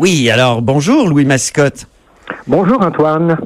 [0.00, 1.86] Oui, alors bonjour Louis Mascotte.
[2.46, 3.36] Bonjour Antoine.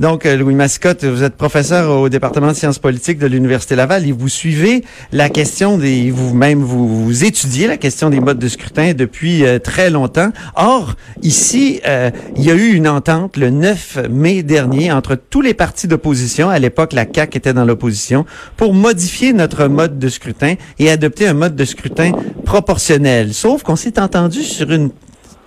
[0.00, 4.08] Donc, euh, Louis Mascotte, vous êtes professeur au département de sciences politiques de l'Université Laval
[4.08, 8.94] et vous suivez la question des, vous-même, vous, étudiez la question des modes de scrutin
[8.94, 10.30] depuis euh, très longtemps.
[10.56, 15.42] Or, ici, euh, il y a eu une entente le 9 mai dernier entre tous
[15.42, 16.48] les partis d'opposition.
[16.48, 18.24] À l'époque, la CAQ était dans l'opposition
[18.56, 22.12] pour modifier notre mode de scrutin et adopter un mode de scrutin
[22.46, 23.34] proportionnel.
[23.34, 24.90] Sauf qu'on s'est entendu sur une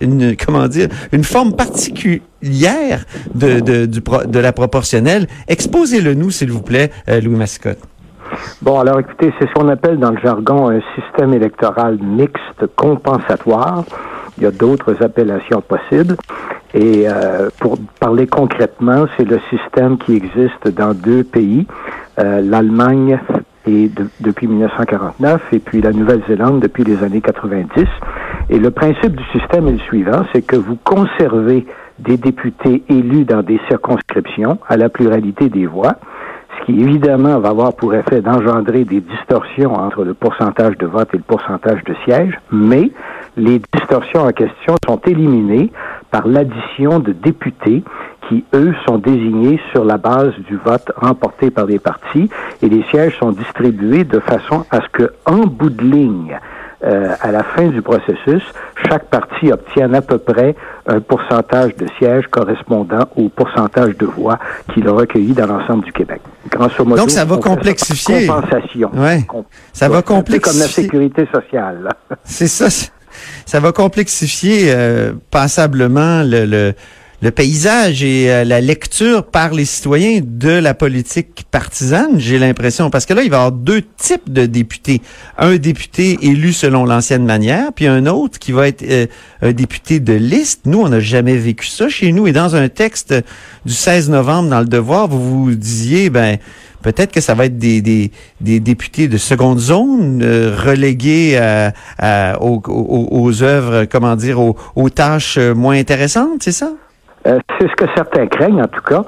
[0.00, 3.04] une comment dire une forme particulière
[3.34, 5.26] de de, du, de la proportionnelle.
[5.48, 7.78] Exposez-le nous, s'il vous plaît, euh, Louis Mascotte.
[8.60, 13.84] Bon, alors écoutez, c'est ce qu'on appelle dans le jargon un système électoral mixte compensatoire.
[14.38, 16.16] Il y a d'autres appellations possibles.
[16.74, 21.66] Et euh, pour parler concrètement, c'est le système qui existe dans deux pays,
[22.18, 23.18] euh, l'Allemagne
[24.20, 27.84] depuis 1949 et puis la Nouvelle-Zélande depuis les années 90.
[28.48, 31.66] Et le principe du système est le suivant, c'est que vous conservez
[31.98, 35.94] des députés élus dans des circonscriptions à la pluralité des voix,
[36.58, 41.08] ce qui évidemment va avoir pour effet d'engendrer des distorsions entre le pourcentage de vote
[41.12, 42.92] et le pourcentage de sièges, mais
[43.36, 45.72] les distorsions en question sont éliminées
[46.12, 47.82] par l'addition de députés
[48.28, 52.30] qui, eux, sont désignés sur la base du vote remporté par les partis
[52.62, 56.38] et les sièges sont distribués de façon à ce que, en bout de ligne,
[56.86, 58.42] euh, à la fin du processus,
[58.88, 60.54] chaque parti obtienne à peu près
[60.86, 64.38] un pourcentage de sièges correspondant au pourcentage de voix
[64.72, 66.20] qu'il a recueilli dans l'ensemble du Québec.
[66.52, 68.26] Donc ça va complexifier.
[68.26, 68.90] Compensation.
[68.94, 69.26] Ouais.
[69.72, 70.52] Ça va complexifier.
[70.52, 71.88] comme la sécurité sociale.
[72.24, 72.68] C'est ça.
[73.46, 76.74] Ça va complexifier euh, passablement le, le
[77.22, 82.90] le paysage et euh, la lecture par les citoyens de la politique partisane, j'ai l'impression.
[82.90, 85.00] Parce que là, il va y avoir deux types de députés.
[85.38, 89.06] Un député élu selon l'ancienne manière, puis un autre qui va être euh,
[89.40, 90.62] un député de liste.
[90.66, 92.26] Nous, on n'a jamais vécu ça chez nous.
[92.26, 93.14] Et dans un texte
[93.64, 96.36] du 16 novembre dans Le Devoir, vous vous disiez, ben
[96.82, 98.10] peut-être que ça va être des, des,
[98.42, 101.40] des députés de seconde zone euh, relégués
[102.40, 106.72] aux, aux, œuvres, comment dire, aux tâches moins intéressantes, c'est ça?
[107.26, 109.02] Euh, c'est ce que certains craignent, en tout cas.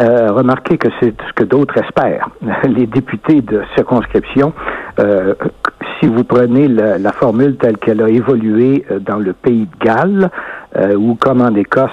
[0.00, 2.28] Euh, remarquez que c'est ce que d'autres espèrent.
[2.68, 4.52] Les députés de circonscription,
[5.00, 5.34] euh,
[5.98, 10.30] si vous prenez la, formule telle qu'elle a évolué dans le pays de Galles,
[10.96, 11.92] ou comme en Écosse,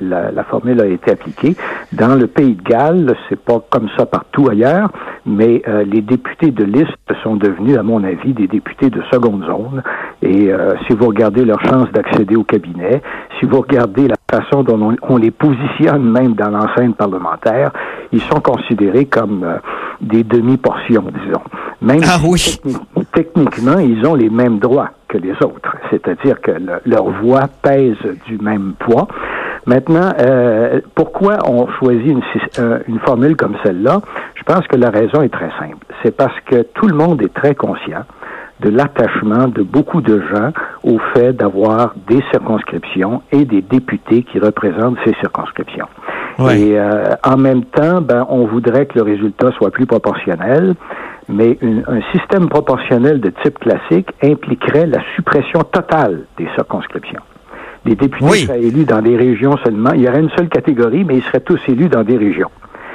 [0.00, 1.56] la, formule a été appliquée,
[1.92, 4.90] dans le pays de Galles, c'est pas comme ça partout ailleurs,
[5.26, 9.82] mais les députés de liste sont devenus, à mon avis, des députés de seconde zone.
[10.22, 10.52] Et
[10.86, 13.00] si vous regardez leur chance d'accéder au cabinet,
[13.38, 17.72] si vous regardez la façon dont on, on les positionne même dans l'enceinte parlementaire,
[18.12, 19.46] ils sont considérés comme
[20.00, 21.42] des demi-portions, disons.
[21.82, 22.60] Même ah, si
[23.12, 26.52] techniquement, ils ont les mêmes droits que les autres, c'est-à-dire que
[26.86, 29.08] leur voix pèse du même poids.
[29.66, 32.22] Maintenant, euh, pourquoi on choisit une,
[32.58, 34.00] euh, une formule comme celle-là?
[34.34, 35.84] Je pense que la raison est très simple.
[36.02, 38.04] C'est parce que tout le monde est très conscient
[38.60, 40.50] de l'attachement de beaucoup de gens
[40.82, 45.88] au fait d'avoir des circonscriptions et des députés qui représentent ces circonscriptions.
[46.38, 50.74] Et euh, en même temps, ben, on voudrait que le résultat soit plus proportionnel,
[51.28, 57.20] mais un système proportionnel de type classique impliquerait la suppression totale des circonscriptions.
[57.84, 59.92] Les députés seraient élus dans des régions seulement.
[59.94, 62.50] Il y aurait une seule catégorie, mais ils seraient tous élus dans des régions.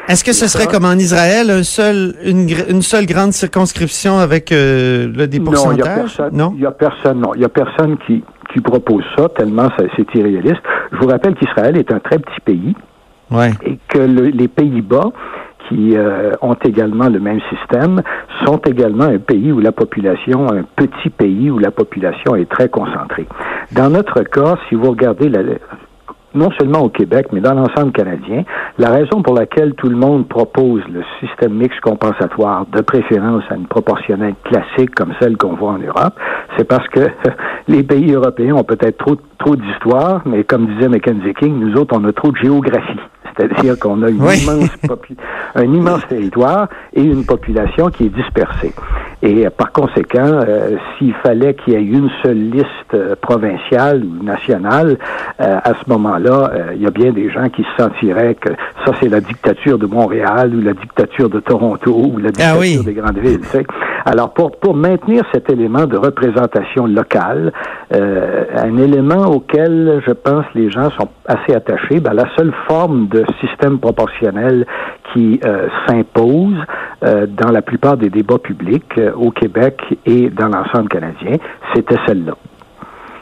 [0.08, 4.52] Est-ce que ce serait comme en Israël, un seul, une, une seule grande circonscription avec
[4.52, 6.30] euh, le des Non, il n'y a personne.
[6.34, 7.20] Non, il y a personne.
[7.20, 8.24] Non, il y a personne qui
[8.54, 10.62] qui propose ça tellement c'est irréaliste.
[10.92, 12.76] Je vous rappelle qu'Israël est un très petit pays
[13.32, 13.52] ouais.
[13.66, 15.12] et que les Pays-Bas
[15.68, 18.02] qui euh, ont également le même système,
[18.46, 22.70] sont également un pays où la population, un petit pays où la population est très
[22.70, 23.28] concentrée.
[23.72, 25.40] Dans notre cas, si vous regardez la,
[26.36, 28.44] non seulement au Québec, mais dans l'ensemble canadien.
[28.78, 33.56] La raison pour laquelle tout le monde propose le système mixte compensatoire de préférence à
[33.56, 36.14] une proportionnelle classique comme celle qu'on voit en Europe,
[36.58, 37.00] c'est parce que
[37.68, 41.96] les pays européens ont peut-être trop, trop d'histoire, mais comme disait Mackenzie King, nous autres,
[41.98, 43.00] on a trop de géographie.
[43.38, 44.70] C'est-à-dire qu'on a une immense
[45.56, 48.74] un immense territoire et une population qui est dispersée.
[49.26, 54.04] Et euh, par conséquent, euh, s'il fallait qu'il y ait une seule liste euh, provinciale
[54.04, 54.98] ou nationale,
[55.38, 58.50] à ce moment-là, il y a bien des gens qui se sentiraient que
[58.86, 62.84] ça, c'est la dictature de Montréal ou la dictature de Toronto ou la ah dictature
[62.84, 63.42] des grandes villes.
[64.06, 67.52] Alors, pour, pour maintenir cet élément de représentation locale,
[67.92, 73.26] un élément auquel, je pense, les gens sont assez attachés, ben, la seule forme de
[73.42, 74.66] système proportionnel
[75.16, 76.58] qui euh, s'impose
[77.04, 81.38] euh, dans la plupart des débats publics euh, au Québec et dans l'ensemble canadien,
[81.74, 82.34] c'était celle-là.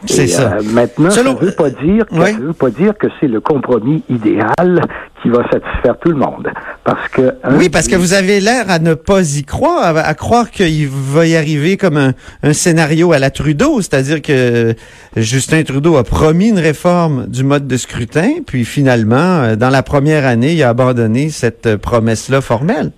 [0.06, 0.58] C'est ça.
[0.72, 4.04] maintenant, ça ne veut pas dire que, ça veut pas dire que c'est le compromis
[4.10, 4.82] idéal
[5.22, 6.50] qui va satisfaire tout le monde.
[6.84, 10.52] Parce que oui, parce que vous avez l'air à ne pas y croire, à, croire
[10.52, 12.14] qu'il va y arriver comme un,
[12.44, 14.76] un scénario à la Trudeau, c'est-à-dire que
[15.16, 19.84] Justin Trudeau a promis une réforme du mode de scrutin, puis finalement, euh, dans la
[19.84, 22.92] première année, il a abandonné cette promesse-là formelle.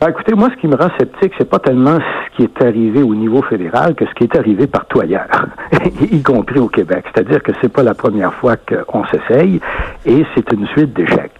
[0.00, 3.02] Ben, écoutez, moi, ce qui me rend sceptique, c'est pas tellement ce qui est arrivé
[3.02, 5.46] au niveau fédéral que ce qui est arrivé partout ailleurs,
[6.12, 7.04] y compris au Québec.
[7.12, 9.60] C'est-à-dire que c'est pas la première fois qu'on s'essaye
[10.06, 11.32] et c'est une suite d'échecs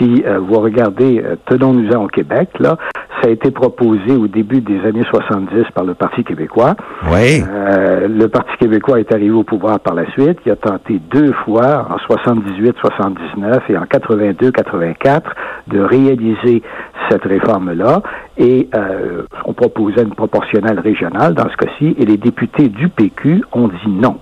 [0.00, 2.76] si euh, vous regardez euh, Tenons-nous-en au Québec, là,
[3.20, 6.74] ça a été proposé au début des années 70 par le Parti québécois.
[7.12, 7.42] Oui.
[7.46, 10.38] Euh, le Parti québécois est arrivé au pouvoir par la suite.
[10.46, 15.22] Il a tenté deux fois, en 78-79 et en 82-84,
[15.68, 16.62] de réaliser
[17.10, 18.02] cette réforme-là.
[18.38, 23.42] Et euh, on proposait une proportionnelle régionale dans ce cas-ci, et les députés du PQ
[23.52, 24.18] ont dit non.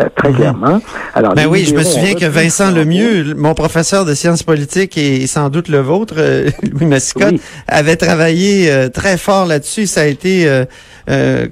[0.00, 0.36] Euh, très mhm.
[0.36, 0.80] clairement.
[1.14, 5.26] Alors, ben oui, je me souviens que Vincent Lemieux, mon professeur de sciences politiques et
[5.26, 7.34] sans doute le vôtre, euh, Louis Massicotte,
[7.66, 9.86] avait travaillé euh, très fort là-dessus.
[9.86, 10.48] Ça a été,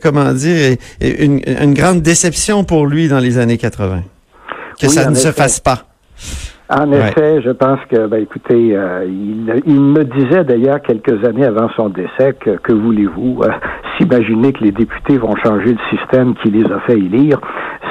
[0.03, 4.03] comment dire, une, grande déception pour lui dans les années 80.
[4.81, 5.85] Que ça ne se fasse pas.
[6.71, 8.77] En effet, je pense que, ben, écoutez,
[9.07, 13.41] il, il, me disait d'ailleurs quelques années avant son décès que, que voulez-vous,
[13.99, 17.41] s'imaginer que les députés vont changer le système qui les a fait élire,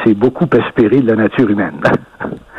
[0.06, 1.82] c'est beaucoup espéré de la nature humaine.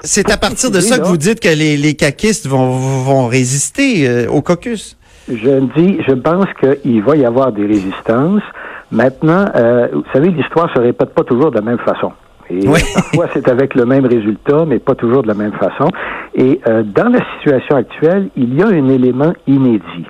[0.00, 4.08] c'est à partir de ça que vous dites que les, les caquistes vont, vont résister
[4.08, 4.96] euh, au caucus.
[5.28, 8.42] Je dis, je pense qu'il va y avoir des résistances.
[8.90, 12.12] Maintenant, euh, vous savez, l'histoire se répète pas toujours de la même façon.
[12.50, 15.88] Et parfois, c'est avec le même résultat, mais pas toujours de la même façon.
[16.34, 20.06] Et euh, dans la situation actuelle, il y a un élément inédit.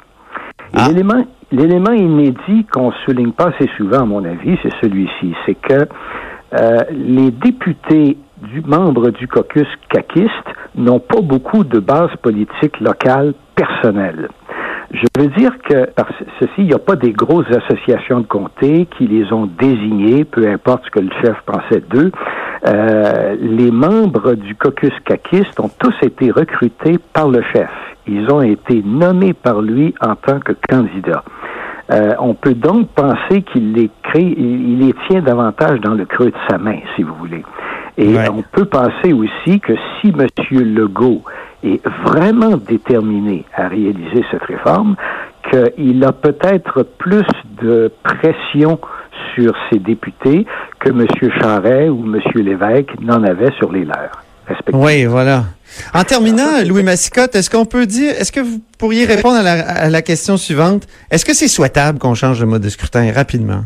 [0.74, 0.88] Ah.
[0.88, 5.34] L'élément L'élément inédit qu'on souligne pas assez souvent, à mon avis, c'est celui-ci.
[5.46, 5.88] C'est que
[6.52, 10.30] euh, les députés du membre du caucus caquiste
[10.74, 14.28] n'ont pas beaucoup de base politique locale personnelle.
[14.90, 16.06] Je veux dire que par
[16.40, 20.48] ceci, il n'y a pas des grosses associations de comté qui les ont désignés, peu
[20.48, 22.10] importe ce que le chef pensait d'eux.
[22.66, 27.70] Euh, les membres du caucus caquiste ont tous été recrutés par le chef.
[28.06, 31.22] Ils ont été nommés par lui en tant que candidat.
[31.90, 36.30] Euh, on peut donc penser qu'il les crée, il les tient davantage dans le creux
[36.30, 37.44] de sa main, si vous voulez.
[37.98, 40.26] Et on peut penser aussi que si M.
[40.50, 41.22] Legault
[41.62, 44.96] est vraiment déterminé à réaliser cette réforme,
[45.50, 47.26] qu'il a peut-être plus
[47.62, 48.78] de pression
[49.34, 50.46] sur ses députés
[50.78, 51.06] que M.
[51.40, 52.20] Charret ou M.
[52.34, 54.22] Lévesque n'en avait sur les leurs.
[54.72, 55.44] Oui, voilà.
[55.94, 60.02] En terminant, Louis Massicotte, est-ce qu'on peut dire, est-ce que vous pourriez répondre à la,
[60.02, 60.86] question suivante?
[61.10, 63.64] Est-ce que c'est souhaitable qu'on change de mode de scrutin rapidement?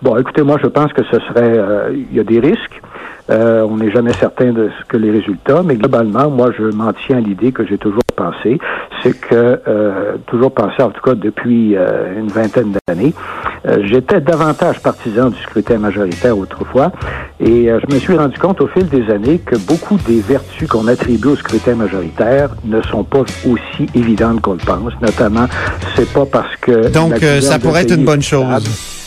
[0.00, 2.80] Bon, écoutez, moi, je pense que ce serait, euh, il y a des risques.
[3.30, 6.92] Euh, on n'est jamais certain de ce que les résultats, mais globalement, moi, je m'en
[6.92, 8.58] tiens à l'idée que j'ai toujours pensé,
[9.02, 13.12] c'est que, euh, toujours pensé, en tout cas depuis euh, une vingtaine d'années,
[13.82, 16.90] j'étais davantage partisan du scrutin majoritaire autrefois,
[17.38, 20.86] et je me suis rendu compte au fil des années que beaucoup des vertus qu'on
[20.86, 25.46] attribue au scrutin majoritaire ne sont pas aussi évidentes qu'on le pense, notamment,
[25.96, 26.90] c'est pas parce que...
[26.92, 28.97] Donc, ça pourrait être une bonne chose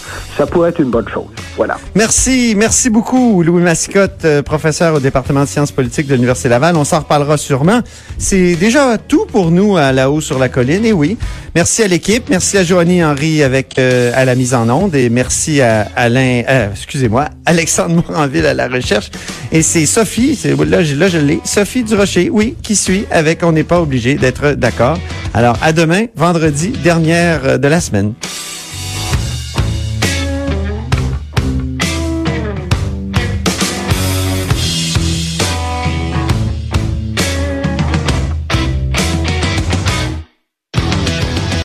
[0.42, 1.28] ça pourrait être une bonne chose.
[1.56, 1.78] Voilà.
[1.94, 6.76] Merci, merci beaucoup, Louis Massicotte, euh, professeur au département de sciences politiques de l'Université Laval.
[6.78, 7.82] On s'en reparlera sûrement.
[8.18, 10.84] C'est déjà tout pour nous à la haut sur la colline.
[10.84, 11.16] Et oui,
[11.54, 15.12] merci à l'équipe, merci à Joanie Henry avec euh, à la mise en onde et
[15.12, 19.12] merci à Alain, euh, excusez-moi, Alexandre Moranville à la recherche.
[19.52, 23.64] Et c'est Sophie, là, là je l'ai, Sophie Durocher, oui, qui suit avec On n'est
[23.64, 24.98] pas obligé d'être d'accord.
[25.36, 28.14] Alors à demain, vendredi, dernière de la semaine.